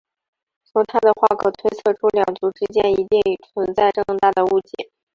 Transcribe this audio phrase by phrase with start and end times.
[0.63, 3.21] 从她的话可推测出两族之间一定
[3.53, 4.89] 存在重大的误解。